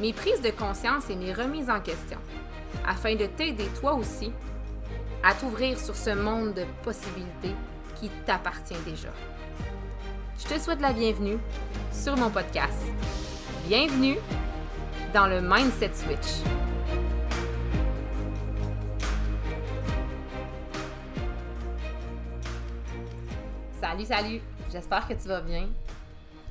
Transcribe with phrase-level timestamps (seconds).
[0.00, 2.18] mes prises de conscience et mes remises en question,
[2.86, 4.32] afin de t'aider toi aussi
[5.24, 7.54] à t'ouvrir sur ce monde de possibilités
[7.96, 9.08] qui t'appartient déjà.
[10.38, 11.38] Je te souhaite la bienvenue
[11.92, 12.78] sur mon podcast.
[13.66, 14.16] Bienvenue
[15.12, 16.44] dans le Mindset Switch.
[23.80, 24.40] Salut, salut!
[24.70, 25.66] J'espère que tu vas bien.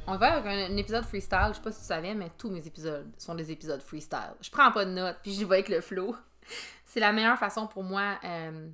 [0.10, 1.50] On va avec un, épisode freestyle.
[1.50, 4.34] Je sais pas si tu savais, mais tous mes épisodes sont des épisodes freestyle.
[4.40, 6.16] Je prends pas de notes, puis j'y vais avec le flow.
[6.86, 8.70] C'est la meilleure façon pour moi euh,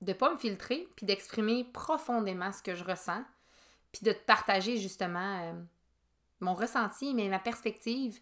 [0.00, 3.22] de pas me filtrer, puis d'exprimer profondément ce que je ressens,
[3.92, 5.52] puis de te partager justement euh,
[6.40, 8.18] mon ressenti, mais ma perspective.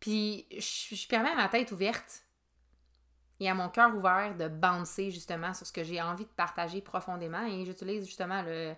[0.00, 2.24] Puis je, je permets à ma tête ouverte
[3.38, 6.80] et à mon cœur ouvert de bouncer justement sur ce que j'ai envie de partager
[6.80, 7.46] profondément.
[7.46, 8.74] Et j'utilise justement le,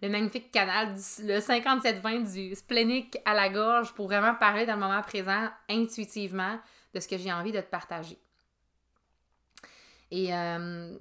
[0.00, 4.74] le magnifique canal, du, le 5720 du splénique à la gorge pour vraiment parler dans
[4.74, 6.58] le moment présent intuitivement
[6.94, 8.18] de ce que j'ai envie de te partager.
[10.10, 10.96] Et euh,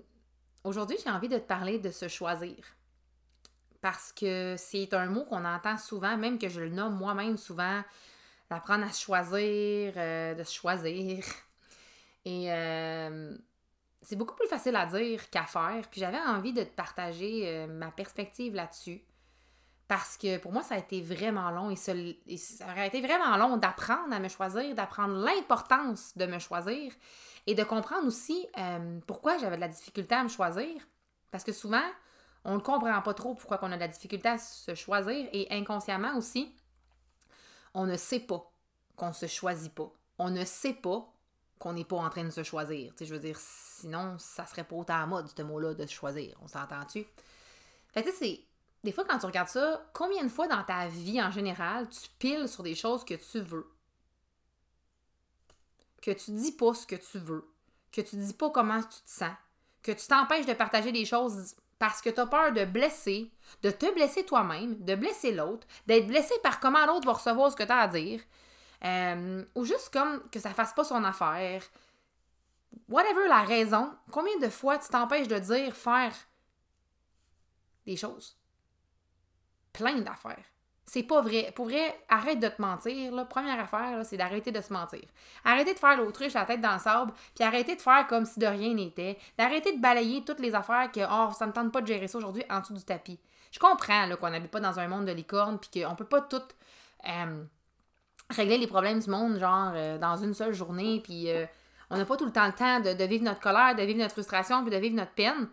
[0.64, 2.56] aujourd'hui, j'ai envie de te parler de se choisir.
[3.81, 7.84] Parce que c'est un mot qu'on entend souvent, même que je le nomme moi-même souvent,
[8.50, 11.23] d'apprendre à choisir, euh, de se choisir.
[12.25, 13.38] Et euh,
[14.02, 15.88] c'est beaucoup plus facile à dire qu'à faire.
[15.90, 19.02] Puis j'avais envie de te partager euh, ma perspective là-dessus.
[19.88, 21.94] Parce que pour moi, ça a été vraiment long et ça,
[22.70, 26.91] aurait été vraiment long d'apprendre à me choisir, d'apprendre l'importance de me choisir
[27.46, 30.69] et de comprendre aussi euh, pourquoi j'avais de la difficulté à me choisir.
[31.31, 31.86] Parce que souvent,
[32.44, 35.47] on ne comprend pas trop pourquoi on a de la difficulté à se choisir et
[35.52, 36.53] inconsciemment aussi,
[37.74, 38.52] on ne sait pas
[38.97, 39.91] qu'on se choisit pas.
[40.19, 41.13] On ne sait pas
[41.59, 42.94] qu'on n'est pas en train de se choisir.
[42.95, 45.94] Tu je veux dire, sinon, ça serait pas autant à mode, ce mot-là, de se
[45.94, 46.38] choisir.
[46.41, 47.06] On s'entend-tu?
[47.94, 48.40] Fait tu sais, c'est.
[48.84, 52.09] Des fois, quand tu regardes ça, combien de fois dans ta vie en général, tu
[52.19, 53.69] piles sur des choses que tu veux?
[56.01, 57.50] Que tu dis pas ce que tu veux?
[57.91, 59.34] Que tu dis pas comment tu te sens?
[59.81, 63.31] Que tu t'empêches de partager des choses parce que tu as peur de blesser,
[63.62, 67.56] de te blesser toi-même, de blesser l'autre, d'être blessé par comment l'autre va recevoir ce
[67.56, 68.22] que tu as à dire,
[68.83, 71.63] euh, ou juste comme que ça fasse pas son affaire.
[72.89, 76.13] Whatever la raison, combien de fois tu t'empêches de dire, faire
[77.85, 78.38] des choses?
[79.73, 80.43] Plein d'affaires.
[80.89, 81.51] C'est pas vrai.
[81.53, 83.13] Pour vrai, arrête de te mentir.
[83.13, 83.25] Là.
[83.25, 85.03] Première affaire, c'est d'arrêter de se mentir.
[85.44, 88.39] Arrêtez de faire l'autruche la tête dans le sable, puis arrêtez de faire comme si
[88.39, 89.17] de rien n'était.
[89.38, 92.17] D'arrêter de balayer toutes les affaires que, oh, ça me tente pas de gérer ça
[92.17, 93.19] aujourd'hui en dessous du tapis.
[93.51, 96.41] Je comprends qu'on n'habite pas dans un monde de licorne, puis qu'on peut pas tout.
[97.05, 97.44] Euh,
[98.29, 101.45] régler les problèmes du monde, genre, euh, dans une seule journée, puis euh,
[101.89, 104.13] on n'a pas tout le temps le temps de, vivre notre colère, de vivre notre
[104.13, 105.47] frustration, puis de vivre notre peine.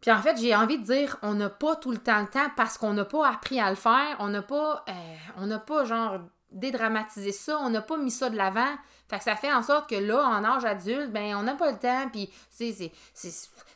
[0.00, 2.48] Puis en fait, j'ai envie de dire, on n'a pas tout le temps le temps
[2.56, 4.92] parce qu'on n'a pas appris à le faire, on n'a pas, euh,
[5.36, 6.20] on n'a pas, genre,
[6.52, 8.74] dédramatisé ça, on n'a pas mis ça de l'avant.
[9.08, 11.78] Fait ça fait en sorte que là, en âge adulte, ben, on n'a pas le
[11.78, 12.92] temps, puis c'est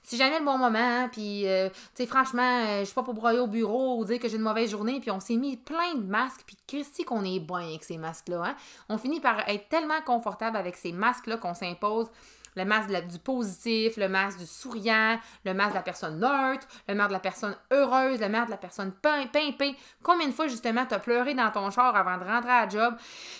[0.06, 1.70] c'est jamais le bon moment, hein, puis, euh,
[2.06, 4.70] franchement, euh, je suis pas pour broyer au bureau ou dire que j'ai une mauvaise
[4.70, 7.96] journée, puis on s'est mis plein de masques, puis Christy qu'on est bon avec ces
[7.96, 8.56] masques-là, hein.
[8.90, 12.08] On finit par être tellement confortable avec ces masques-là qu'on s'impose
[12.56, 16.94] le masque du positif, le masque du souriant, le masque de la personne neutre, le
[16.94, 19.76] masque de la personne heureuse, le masque de la personne pimpée.
[20.02, 22.94] Combien de fois, justement, t'as pleuré dans ton char avant de rentrer à la job,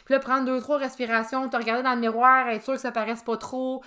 [0.05, 2.93] puis là, prendre deux, trois respirations, te regarder dans le miroir, être sûr que ça
[2.93, 3.83] paraisse pas trop.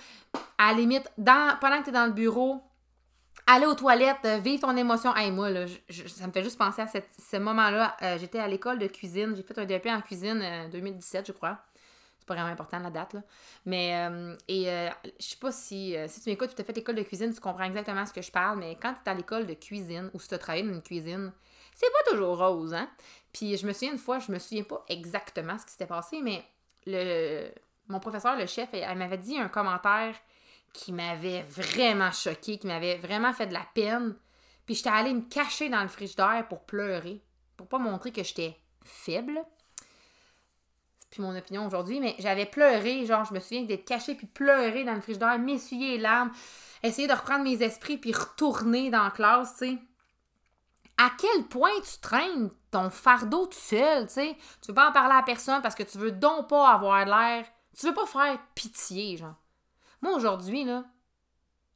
[0.58, 2.62] À la limite, pendant que t'es dans le bureau,
[3.48, 5.14] aller aux toilettes, euh, vivre ton émotion.
[5.16, 7.96] Hey, moi, là, ça me fait juste penser à ce moment-là.
[8.02, 9.34] Euh, j'étais à l'école de cuisine.
[9.34, 11.58] J'ai fait un DEP en cuisine en euh, 2017, je crois.
[12.28, 13.22] Pas vraiment important la date, là.
[13.64, 13.90] Mais,
[14.46, 14.64] et
[15.18, 17.64] je sais pas si, si tu m'écoutes tu as fait l'école de cuisine, tu comprends
[17.64, 18.58] exactement ce que je parle.
[18.58, 20.82] Mais quand tu es à l'école de cuisine ou si tu as travaillé dans une
[20.82, 21.32] cuisine,
[21.74, 22.88] c'est pas toujours rose, hein?
[23.32, 26.20] Puis je me souviens une fois, je me souviens pas exactement ce qui s'était passé,
[26.22, 26.44] mais
[26.86, 27.50] le,
[27.88, 30.14] mon professeur, le chef, elle m'avait dit un commentaire
[30.72, 34.14] qui m'avait vraiment choqué, qui m'avait vraiment fait de la peine.
[34.66, 37.22] Puis j'étais allée me cacher dans le frigidaire pour pleurer,
[37.56, 39.40] pour pas montrer que j'étais faible.
[41.10, 44.84] Plus mon opinion aujourd'hui, mais j'avais pleuré, genre je me souviens d'être cachée puis pleurer
[44.84, 46.30] dans le frigidaire, m'essuyer les larmes,
[46.82, 49.78] essayer de reprendre mes esprits puis retourner dans la classe, tu sais.
[50.98, 54.36] À quel point tu traînes ton fardeau tout seul, tu sais?
[54.60, 57.46] Tu veux pas en parler à personne parce que tu veux donc pas avoir l'air
[57.78, 59.36] Tu veux pas faire pitié, genre.
[60.02, 60.84] Moi, aujourd'hui, là,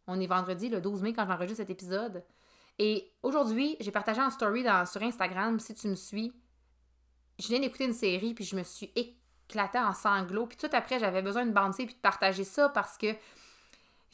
[0.08, 2.24] on est vendredi, le 12 mai, quand j'enregistre cet épisode.
[2.78, 6.32] Et aujourd'hui, j'ai partagé en story sur Instagram, si tu me suis.
[7.38, 8.92] Je viens d'écouter une série, puis je me suis
[9.60, 10.46] en sanglots.
[10.46, 13.14] Puis tout après, j'avais besoin de bander puis de partager ça parce que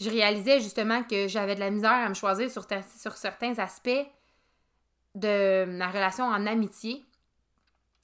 [0.01, 4.07] je réalisais justement que j'avais de la misère à me choisir sur, sur certains aspects
[5.15, 7.05] de ma relation en amitié.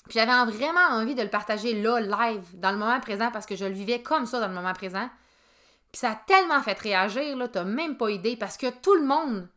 [0.09, 3.57] Puis j'avais vraiment envie de le partager là, live, dans le moment présent, parce que
[3.57, 5.09] je le vivais comme ça dans le moment présent.
[5.93, 9.07] Puis ça a tellement fait réagir, là, t'as même pas idée, parce que tout le
[9.07, 9.49] monde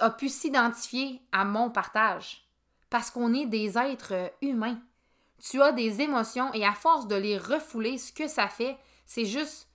[0.00, 2.46] a pu s'identifier à mon partage.
[2.88, 4.78] Parce qu'on est des êtres humains.
[5.50, 9.26] Tu as des émotions et à force de les refouler, ce que ça fait, c'est
[9.26, 9.68] juste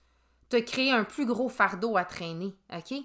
[0.48, 2.98] te créer un plus gros fardeau à traîner, OK?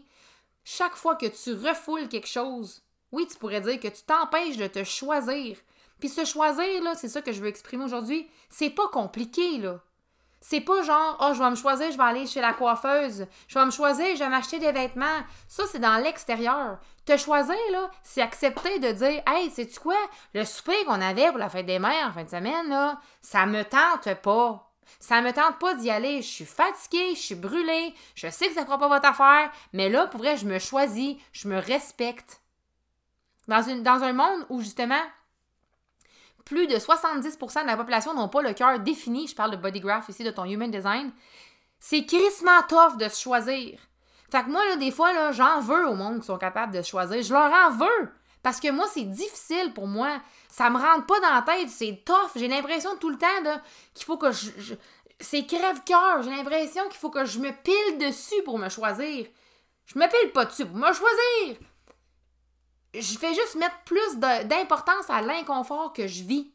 [0.63, 2.81] Chaque fois que tu refoules quelque chose,
[3.11, 5.57] oui, tu pourrais dire que tu t'empêches de te choisir.
[5.99, 9.79] Puis se choisir, là, c'est ça que je veux exprimer aujourd'hui, c'est pas compliqué, là.
[10.47, 13.25] C'est pas genre, oh, je vais me choisir, je vais aller chez la coiffeuse.
[13.47, 15.23] Je vais me choisir, je vais m'acheter des vêtements.
[15.47, 16.77] Ça, c'est dans l'extérieur.
[17.03, 19.97] Te choisir, là, c'est accepter de dire, hey, sais-tu quoi?
[20.35, 23.47] Le souper qu'on avait pour la fête des mères en fin de semaine, là, ça
[23.47, 24.71] me tente pas.
[24.99, 26.21] Ça me tente pas d'y aller.
[26.21, 27.95] Je suis fatiguée, je suis brûlée.
[28.13, 29.49] Je sais que ça fera pas votre affaire.
[29.73, 32.39] Mais là, pour vrai, je me choisis, je me respecte.
[33.47, 35.01] Dans, dans un monde où, justement,
[36.45, 39.79] plus de 70% de la population n'ont pas le cœur défini, je parle de body
[39.79, 41.11] graph ici, de ton human design,
[41.79, 43.79] c'est crissement tough de se choisir.
[44.31, 46.89] Fait que moi, là, des fois, j'en veux au monde qui sont capables de se
[46.89, 47.21] choisir.
[47.21, 48.09] Je leur en veux.
[48.41, 50.19] Parce que moi, c'est difficile pour moi.
[50.49, 51.69] Ça me rentre pas dans la tête.
[51.69, 52.31] C'est tough.
[52.35, 53.61] J'ai l'impression tout le temps
[53.93, 54.73] qu'il faut que je.
[55.19, 56.23] c'est crève-cœur.
[56.23, 59.27] J'ai l'impression qu'il faut que je me pile dessus pour me choisir.
[59.85, 61.57] Je me pile pas dessus pour me choisir
[63.01, 66.51] je fais juste mettre plus d'importance à l'inconfort que je vis.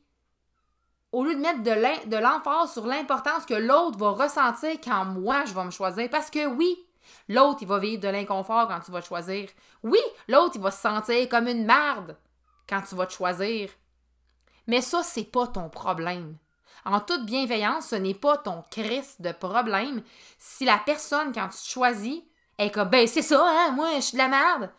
[1.12, 1.62] Au lieu de mettre
[2.08, 6.08] de l'emphase sur l'importance que l'autre va ressentir quand moi je vais me choisir.
[6.08, 6.76] Parce que oui,
[7.28, 9.48] l'autre il va vivre de l'inconfort quand tu vas choisir.
[9.82, 9.98] Oui,
[10.28, 12.16] l'autre il va se sentir comme une merde
[12.68, 13.70] quand tu vas te choisir.
[14.68, 16.36] Mais ça, c'est pas ton problème.
[16.84, 20.02] En toute bienveillance, ce n'est pas ton crise de problème
[20.38, 22.22] si la personne, quand tu te choisis,
[22.56, 24.70] est comme ben c'est ça, hein, moi je suis de la merde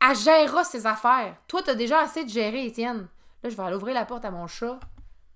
[0.00, 1.36] elle gérera ses affaires.
[1.48, 3.08] Toi, t'as déjà assez de gérer, Étienne.
[3.42, 4.78] Là, je vais aller ouvrir la porte à mon chat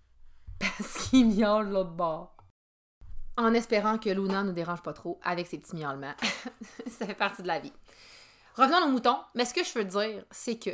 [0.59, 2.31] parce qu'il miaule de l'autre.
[3.37, 6.15] En espérant que Luna ne dérange pas trop avec ses petits miaulements.
[6.89, 7.73] ça fait partie de la vie.
[8.55, 9.19] Revenons aux moutons.
[9.35, 10.71] Mais ce que je veux dire, c'est que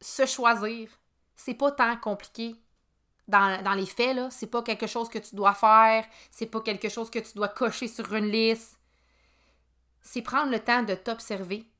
[0.00, 0.88] se choisir,
[1.36, 2.56] c'est pas tant compliqué
[3.28, 4.28] dans, dans les faits, là.
[4.30, 6.04] C'est pas quelque chose que tu dois faire.
[6.32, 8.80] C'est pas quelque chose que tu dois cocher sur une liste.
[10.02, 11.71] C'est prendre le temps de t'observer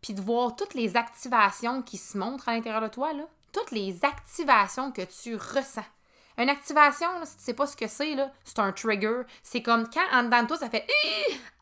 [0.00, 3.70] puis de voir toutes les activations qui se montrent à l'intérieur de toi, là, toutes
[3.70, 5.84] les activations que tu ressens.
[6.36, 8.14] Une activation, si tu sais pas ce que c'est,
[8.44, 9.22] c'est un trigger.
[9.42, 10.86] C'est comme quand en dedans de toi, ça fait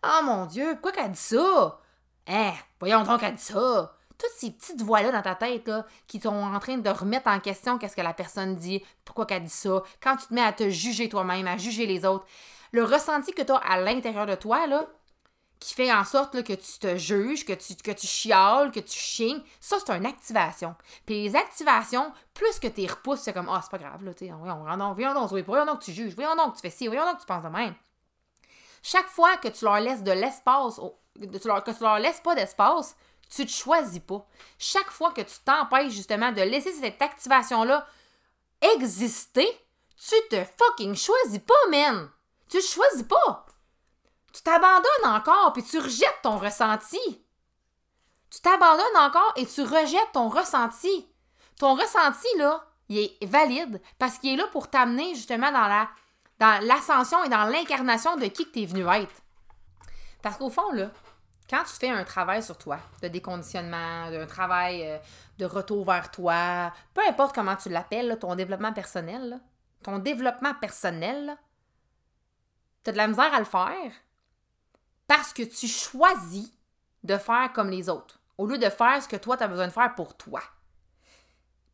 [0.02, 1.80] Oh mon Dieu, pourquoi qu'elle dit ça?
[2.26, 3.96] Hein, voyons donc qu'elle dit ça.
[4.18, 7.40] Toutes ces petites voix-là dans ta tête là, qui sont en train de remettre en
[7.40, 9.82] question qu'est-ce que la personne dit, pourquoi qu'elle dit ça.
[10.02, 12.26] Quand tu te mets à te juger toi-même, à juger les autres,
[12.72, 14.86] le ressenti que tu as à l'intérieur de toi, là,
[15.58, 18.98] qui fait en sorte que tu te juges, que tu, que tu chiales, que tu
[18.98, 20.74] chignes, ça, c'est une activation.
[21.06, 24.26] Puis les activations, plus que tu repousses, c'est comme, ah, c'est pas grave, là, tu
[24.26, 26.86] sais, voyons, voyons, voyons donc, voyons donc que tu juges, voyons donc tu fais ci,
[26.86, 27.74] voyons donc que tu penses de même.
[28.82, 30.80] Chaque fois que tu leur laisses de l'espace,
[31.18, 32.96] que tu leur laisses pas d'espace,
[33.34, 34.24] tu te choisis pas.
[34.58, 37.86] Chaque fois que tu t'empêches justement de laisser cette activation-là
[38.60, 39.48] exister,
[39.96, 42.10] tu te fucking choisis pas, man!
[42.48, 43.45] Tu te choisis pas!
[44.36, 47.24] Tu t'abandonnes encore puis tu rejettes ton ressenti.
[48.30, 51.08] Tu t'abandonnes encore et tu rejettes ton ressenti.
[51.58, 55.88] Ton ressenti, là, il est valide parce qu'il est là pour t'amener justement dans la
[56.38, 59.22] dans l'ascension et dans l'incarnation de qui que tu es venu être.
[60.20, 60.90] Parce qu'au fond, là,
[61.48, 64.98] quand tu fais un travail sur toi, de déconditionnement, un travail euh,
[65.38, 69.40] de retour vers toi, peu importe comment tu l'appelles, ton développement personnel,
[69.82, 71.38] ton développement personnel,
[72.84, 73.92] tu as de la misère à le faire,
[75.06, 76.50] parce que tu choisis
[77.04, 79.66] de faire comme les autres, au lieu de faire ce que toi, tu as besoin
[79.66, 80.40] de faire pour toi.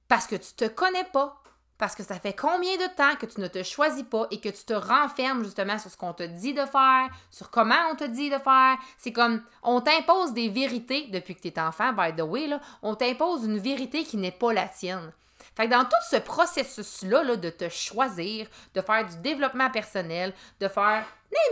[0.08, 1.42] Parce que tu te connais pas,
[1.78, 4.50] parce que ça fait combien de temps que tu ne te choisis pas et que
[4.50, 8.04] tu te renfermes justement sur ce qu'on te dit de faire, sur comment on te
[8.04, 8.76] dit de faire.
[8.98, 12.60] C'est comme, on t'impose des vérités depuis que tu es enfant, by the way, là,
[12.82, 15.12] on t'impose une vérité qui n'est pas la tienne.
[15.56, 20.32] Fait que dans tout ce processus-là là, de te choisir, de faire du développement personnel,
[20.60, 21.04] de faire,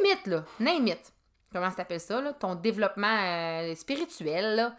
[0.05, 1.13] it, là, it
[1.53, 4.75] comment ça s'appelle ça, ton développement euh, spirituel, là,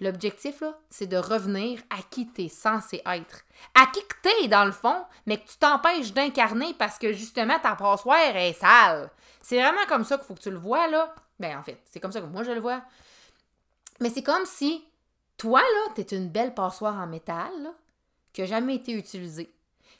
[0.00, 3.44] L'objectif, là, c'est de revenir à qui t'es censé être.
[3.74, 7.58] À qui que t'es, dans le fond, mais que tu t'empêches d'incarner parce que, justement,
[7.58, 9.10] ta passoire est sale.
[9.42, 11.14] C'est vraiment comme ça qu'il faut que tu le vois, là.
[11.38, 12.82] Ben, en fait, c'est comme ça que moi, je le vois.
[14.00, 14.82] Mais c'est comme si,
[15.36, 17.74] toi, là, t'es une belle passoire en métal, là,
[18.32, 19.52] qui n'a jamais été utilisée.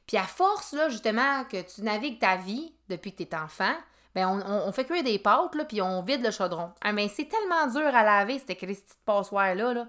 [0.06, 3.74] Puis à force, là, justement, que tu navigues ta vie depuis que tu es enfant,
[4.14, 6.72] ben on, fait cuire des pâtes, là, puis on vide le chaudron.
[6.80, 9.72] Ah, mais c'est tellement dur à laver, cette petite passoire-là.
[9.72, 9.86] Là.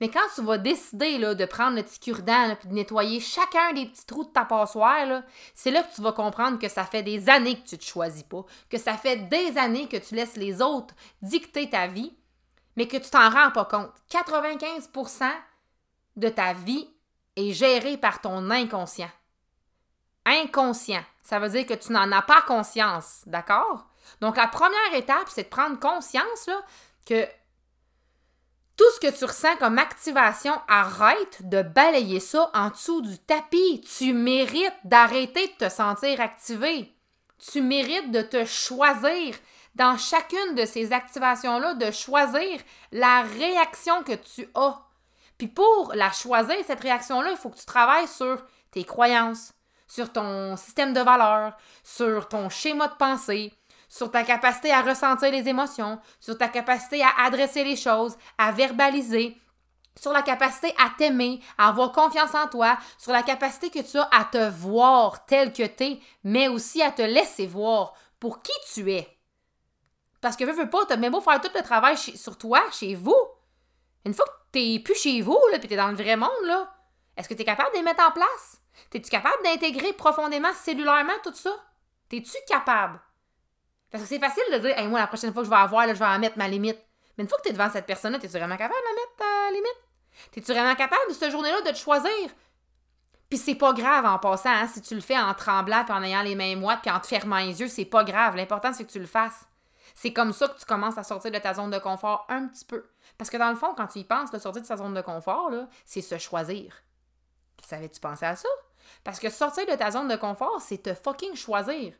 [0.00, 3.72] Mais quand tu vas décider là, de prendre le petit cure-dent puis de nettoyer chacun
[3.74, 5.22] des petits trous de ta passoire,
[5.54, 8.24] c'est là que tu vas comprendre que ça fait des années que tu te choisis
[8.24, 12.16] pas, que ça fait des années que tu laisses les autres dicter ta vie,
[12.76, 13.92] mais que tu t'en rends pas compte.
[14.10, 15.30] 95%
[16.16, 16.88] de ta vie
[17.36, 19.10] est gérée par ton inconscient
[20.26, 21.04] inconscient.
[21.22, 23.86] Ça veut dire que tu n'en as pas conscience, d'accord?
[24.20, 26.48] Donc, la première étape, c'est de prendre conscience
[27.06, 27.26] que
[28.76, 33.82] tout ce que tu ressens comme activation, arrête de balayer ça en dessous du tapis.
[33.82, 36.92] Tu mérites d'arrêter de te sentir activé.
[37.38, 39.34] Tu mérites de te choisir
[39.74, 42.60] dans chacune de ces activations-là, de choisir
[42.92, 44.80] la réaction que tu as.
[45.38, 49.52] Puis pour la choisir, cette réaction-là, il faut que tu travailles sur tes croyances,
[49.92, 51.52] sur ton système de valeurs,
[51.84, 53.52] sur ton schéma de pensée,
[53.90, 58.52] sur ta capacité à ressentir les émotions, sur ta capacité à adresser les choses, à
[58.52, 59.36] verbaliser,
[59.94, 63.98] sur la capacité à t'aimer, à avoir confiance en toi, sur la capacité que tu
[63.98, 68.40] as à te voir tel que tu es, mais aussi à te laisser voir pour
[68.40, 69.06] qui tu es.
[70.22, 72.94] Parce que veux, veux pas, t'as même beau faire tout le travail sur toi, chez
[72.94, 73.26] vous.
[74.06, 76.72] Une fois que t'es plus chez vous, là, puis t'es dans le vrai monde, là,
[77.16, 78.60] est-ce que tu es capable de les mettre en place?
[78.90, 81.54] T'es-tu capable d'intégrer profondément, cellulairement, tout ça?
[82.08, 83.00] T'es-tu capable?
[83.90, 85.94] Parce que c'est facile de dire, moi, la prochaine fois que je vais avoir, là,
[85.94, 86.78] je vais en mettre ma limite.
[87.16, 89.78] Mais une fois que t'es devant cette personne-là, t'es-tu vraiment capable de mettre ta limite?
[90.30, 92.30] T'es-tu vraiment capable, de cette journée-là, de te choisir?
[93.28, 96.02] Puis c'est pas grave en passant, hein, si tu le fais en tremblant, puis en
[96.02, 98.36] ayant les mains moites, puis en te fermant les yeux, c'est pas grave.
[98.36, 99.46] L'important, c'est que tu le fasses.
[99.94, 102.64] C'est comme ça que tu commences à sortir de ta zone de confort un petit
[102.64, 102.86] peu.
[103.18, 105.00] Parce que dans le fond, quand tu y penses, de sortir de sa zone de
[105.02, 105.50] confort,
[105.84, 106.74] c'est se choisir.
[107.66, 108.48] Savais-tu penser à ça?
[109.04, 111.94] Parce que sortir de ta zone de confort, c'est te fucking choisir.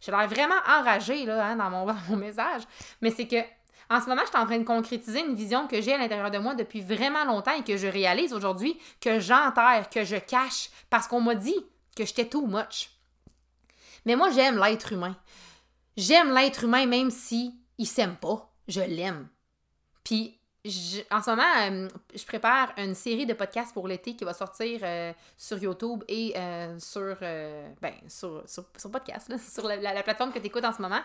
[0.00, 2.62] J'ai l'air vraiment enragée là, hein, dans, mon, message,
[3.00, 3.42] mais c'est que
[3.90, 6.30] en ce moment, je suis en train de concrétiser une vision que j'ai à l'intérieur
[6.30, 10.70] de moi depuis vraiment longtemps et que je réalise aujourd'hui, que j'enterre, que je cache,
[10.88, 12.90] parce qu'on m'a dit que j'étais too much.
[14.06, 15.14] Mais moi, j'aime l'être humain.
[15.96, 18.50] J'aime l'être humain même si il s'aime pas.
[18.66, 19.28] Je l'aime.
[20.04, 24.32] Puis en ce moment, euh, je prépare une série de podcasts pour l'été qui va
[24.32, 27.16] sortir euh, sur YouTube et euh, sur,
[27.80, 31.00] ben, sur, sur, podcast, sur la, plateforme que tu écoutes en ce moment.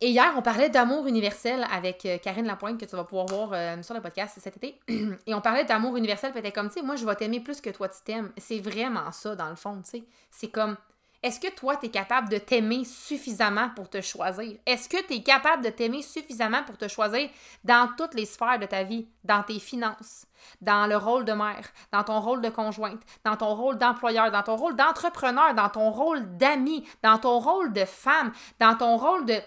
[0.00, 3.94] Et hier, on parlait d'amour universel avec Karine Lapointe, que tu vas pouvoir voir sur
[3.94, 4.78] le podcast cet été.
[5.26, 7.70] Et on parlait d'amour universel, puis comme, tu sais, moi, je vais t'aimer plus que
[7.70, 8.30] toi, tu t'aimes.
[8.36, 10.04] C'est vraiment ça, dans le fond, tu sais.
[10.30, 10.76] C'est comme,
[11.20, 14.56] est-ce que toi, tu es capable de t'aimer suffisamment pour te choisir?
[14.64, 17.28] Est-ce que tu es capable de t'aimer suffisamment pour te choisir
[17.64, 20.26] dans toutes les sphères de ta vie, dans tes finances,
[20.60, 24.44] dans le rôle de mère, dans ton rôle de conjointe, dans ton rôle d'employeur, dans
[24.44, 29.26] ton rôle d'entrepreneur, dans ton rôle d'ami, dans ton rôle de femme, dans ton rôle
[29.26, 29.40] de,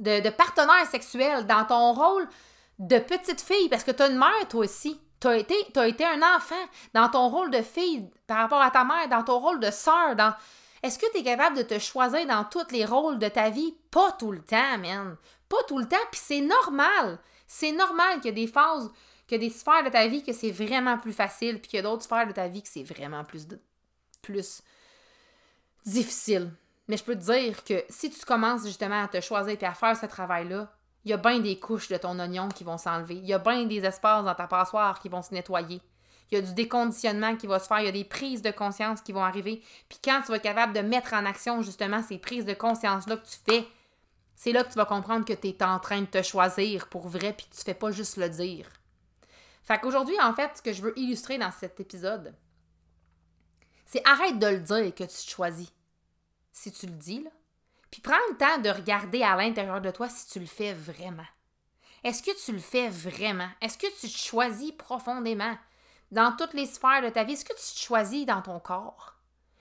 [0.00, 2.28] de, partenaire sexuel, dans ton rôle
[2.80, 5.00] de petite fille, parce que tu as une mère toi aussi.
[5.20, 5.54] Tu as été,
[5.86, 6.54] été un enfant
[6.94, 10.16] dans ton rôle de fille par rapport à ta mère, dans ton rôle de sœur,
[10.16, 10.34] dans...
[10.82, 13.74] Est-ce que tu es capable de te choisir dans tous les rôles de ta vie?
[13.90, 15.16] Pas tout le temps, man.
[15.48, 17.18] Pas tout le temps, puis c'est normal.
[17.46, 18.90] C'est normal qu'il y a des phases,
[19.26, 21.76] qu'il y a des sphères de ta vie que c'est vraiment plus facile, puis qu'il
[21.76, 23.46] y a d'autres sphères de ta vie que c'est vraiment plus,
[24.22, 24.62] plus
[25.84, 26.50] difficile.
[26.88, 29.74] Mais je peux te dire que si tu commences justement à te choisir et à
[29.74, 30.72] faire ce travail-là,
[31.04, 33.16] il y a bien des couches de ton oignon qui vont s'enlever.
[33.16, 35.80] Il y a bien des espaces dans ta passoire qui vont se nettoyer.
[36.30, 37.80] Il y a du déconditionnement qui va se faire.
[37.80, 39.62] Il y a des prises de conscience qui vont arriver.
[39.88, 43.16] Puis quand tu vas être capable de mettre en action justement ces prises de conscience-là
[43.16, 43.66] que tu fais,
[44.36, 47.08] c'est là que tu vas comprendre que tu es en train de te choisir pour
[47.08, 48.66] vrai puis que tu fais pas juste le dire.
[49.62, 52.34] Fait qu'aujourd'hui, en fait, ce que je veux illustrer dans cet épisode,
[53.86, 55.72] c'est arrête de le dire que tu te choisis.
[56.52, 57.30] Si tu le dis, là,
[57.90, 61.26] puis prends le temps de regarder à l'intérieur de toi si tu le fais vraiment.
[62.04, 63.48] Est-ce que tu le fais vraiment?
[63.60, 65.56] Est-ce que tu te choisis profondément
[66.10, 67.34] dans toutes les sphères de ta vie?
[67.34, 69.16] Est-ce que tu te choisis dans ton corps?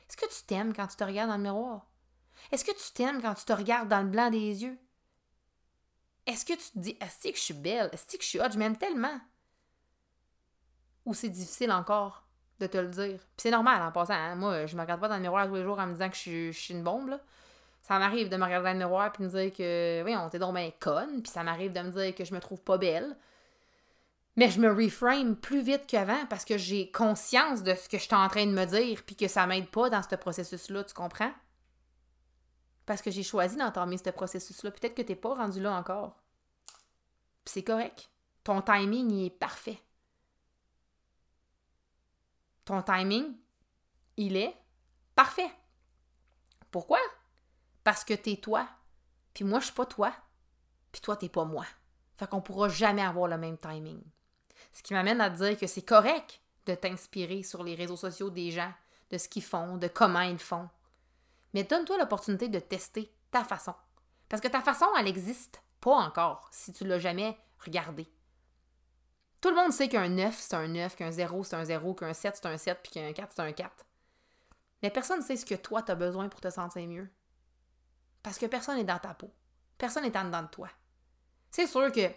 [0.08, 1.86] Est-ce que tu t'aimes quand tu te regardes dans le miroir?
[2.52, 4.80] Est-ce que tu t'aimes quand tu te regardes dans le blanc des yeux?
[6.26, 7.90] Est-ce que tu te dis, est-ce que je suis belle?
[7.92, 8.52] Est-ce que je suis hot?
[8.52, 9.20] Je m'aime tellement?
[11.06, 12.28] Ou c'est difficile encore
[12.60, 13.18] de te le dire?
[13.18, 14.14] Puis c'est normal en passant.
[14.14, 14.36] Hein.
[14.36, 16.16] Moi, je me regarde pas dans le miroir tous les jours en me disant que
[16.16, 17.10] je suis, une bombe.
[17.10, 17.20] Là.
[17.90, 20.30] Ça m'arrive de me regarder dans le miroir puis de me dire que, oui, on
[20.30, 21.24] t'est donc bien conne.
[21.24, 23.18] Puis ça m'arrive de me dire que je me trouve pas belle.
[24.36, 28.04] Mais je me reframe plus vite qu'avant parce que j'ai conscience de ce que je
[28.04, 30.94] suis en train de me dire puis que ça m'aide pas dans ce processus-là, tu
[30.94, 31.34] comprends?
[32.86, 34.70] Parce que j'ai choisi d'entamer ce processus-là.
[34.70, 36.16] Peut-être que tu n'es pas rendu là encore.
[37.46, 38.12] C'est correct.
[38.44, 39.82] Ton timing, il est parfait.
[42.66, 43.36] Ton timing,
[44.16, 44.56] il est
[45.16, 45.52] parfait.
[46.70, 47.00] Pourquoi?
[47.90, 48.70] Parce que t'es toi.
[49.34, 50.14] Puis moi, je suis pas toi.
[50.92, 51.66] Puis toi, t'es pas moi.
[52.18, 54.00] Fait qu'on pourra jamais avoir le même timing.
[54.72, 58.52] Ce qui m'amène à dire que c'est correct de t'inspirer sur les réseaux sociaux des
[58.52, 58.72] gens,
[59.10, 60.70] de ce qu'ils font, de comment ils font.
[61.56, 63.74] Mais donne-toi l'opportunité de tester ta façon.
[64.30, 68.08] Parce que ta façon, elle n'existe pas encore si tu l'as jamais regardé.
[69.42, 72.14] Tout le monde sait qu'un 9, c'est un 9, qu'un 0, c'est un 0, qu'un
[72.14, 73.84] 7, c'est un 7, puis qu'un 4, c'est un 4.
[74.84, 77.10] Mais personne ne sait ce que toi, tu as besoin pour te sentir mieux.
[78.24, 79.32] Parce que personne n'est dans ta peau.
[79.78, 80.70] Personne n'est en dedans de toi.
[81.52, 82.12] C'est sûr que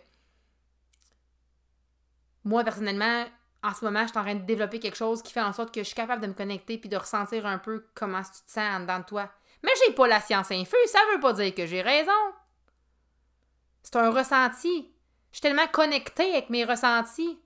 [2.45, 3.25] moi, personnellement,
[3.63, 5.73] en ce moment, je suis en train de développer quelque chose qui fait en sorte
[5.73, 8.51] que je suis capable de me connecter puis de ressentir un peu comment tu te
[8.51, 9.31] sens en dedans de toi.
[9.63, 12.11] Mais j'ai pas la science infuse, ça veut pas dire que j'ai raison.
[13.83, 14.93] C'est un ressenti.
[15.31, 17.39] Je suis tellement connectée avec mes ressentis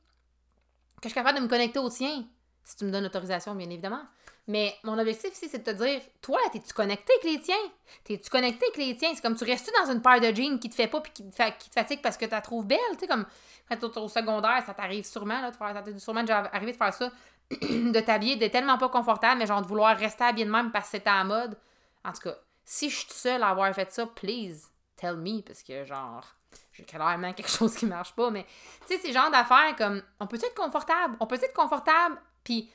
[1.01, 2.25] que je suis capable de me connecter au tien.
[2.67, 4.03] Si tu me donnes l'autorisation, bien évidemment.
[4.49, 7.55] Mais mon objectif ici, c'est de te dire, toi, t'es-tu connecté avec les tiens?
[8.03, 9.11] T'es-tu connecté avec les tiens?
[9.15, 11.31] C'est comme tu restes dans une paire de jeans qui te fait pas puis qui
[11.31, 11.35] te,
[11.73, 13.25] fatigue parce que tu la trouves belle, tu sais, comme
[13.71, 16.93] quand au secondaire, ça t'arrive sûrement, là, de faire, ça sûrement déjà arrivé de faire
[16.93, 17.13] ça,
[17.51, 20.87] de t'habiller, d'être tellement pas confortable, mais genre de vouloir rester habillé de même parce
[20.87, 21.57] que c'était en mode.
[22.05, 25.63] En tout cas, si je suis seule à avoir fait ça, please, tell me, parce
[25.63, 26.25] que genre,
[26.73, 28.45] j'ai clairement quelque chose qui marche pas, mais
[28.89, 32.71] tu sais, ces genres d'affaires comme, on peut être confortable, on peut être confortable, puis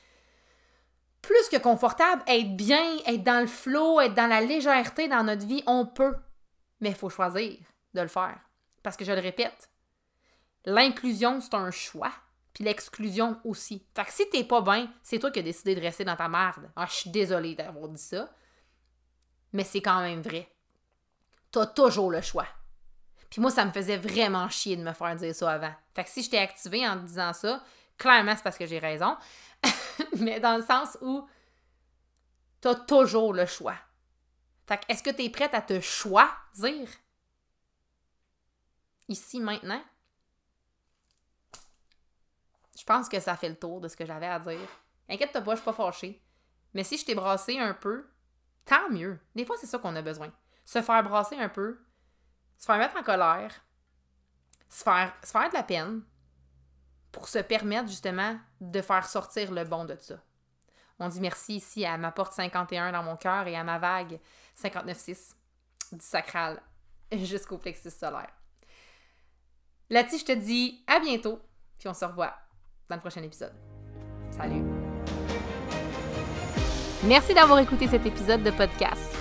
[1.22, 5.46] plus que confortable, être bien, être dans le flow, être dans la légèreté dans notre
[5.46, 6.14] vie, on peut.
[6.80, 7.56] Mais il faut choisir
[7.94, 8.38] de le faire.
[8.82, 9.70] Parce que je le répète,
[10.66, 12.12] l'inclusion, c'est un choix.
[12.52, 13.86] Puis l'exclusion aussi.
[13.94, 16.28] Fait que si t'es pas bien, c'est toi qui as décidé de rester dans ta
[16.28, 16.70] merde.
[16.76, 18.28] Ah, je suis désolée d'avoir dit ça.
[19.54, 20.52] Mais c'est quand même vrai.
[21.50, 22.46] T'as toujours le choix.
[23.30, 25.72] Puis moi, ça me faisait vraiment chier de me faire dire ça avant.
[25.94, 27.62] Fait que si je t'ai activé en disant ça,
[27.98, 29.16] clairement, c'est parce que j'ai raison.
[30.18, 31.26] mais dans le sens où
[32.60, 33.76] tu as toujours le choix.
[34.66, 36.88] Fait que est-ce que tu es prête à te choisir?
[39.08, 39.82] Ici maintenant?
[42.78, 44.68] Je pense que ça fait le tour de ce que j'avais à dire.
[45.08, 46.22] Inquiète-toi pas, je suis pas fâchée.
[46.74, 48.08] Mais si je t'ai brassé un peu,
[48.64, 49.18] tant mieux.
[49.34, 50.32] Des fois, c'est ça qu'on a besoin.
[50.64, 51.78] Se faire brasser un peu,
[52.58, 53.52] se faire mettre en colère,
[54.68, 56.02] se faire, se faire de la peine,
[57.12, 60.16] pour se permettre justement de faire sortir le bon de ça.
[60.98, 64.18] On dit merci ici à ma porte 51 dans mon cœur et à ma vague
[64.60, 65.34] 59.6
[65.92, 66.60] du sacral
[67.12, 68.32] jusqu'au plexus solaire.
[69.90, 71.38] Là-dessus, je te dis à bientôt,
[71.78, 72.34] puis on se revoit
[72.88, 73.54] dans le prochain épisode.
[74.30, 74.64] Salut!
[77.04, 79.14] Merci d'avoir écouté cet épisode de podcast.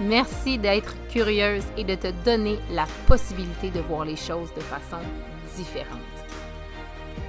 [0.00, 5.00] Merci d'être curieuse et de te donner la possibilité de voir les choses de façon
[5.56, 6.23] différente.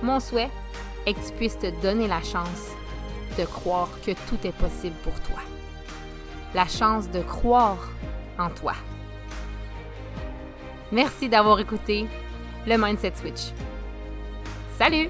[0.01, 0.49] Mon souhait
[1.05, 2.71] est que tu puisses te donner la chance
[3.37, 5.41] de croire que tout est possible pour toi.
[6.53, 7.89] La chance de croire
[8.37, 8.73] en toi.
[10.91, 12.07] Merci d'avoir écouté
[12.65, 13.51] le Mindset Switch.
[14.77, 15.09] Salut!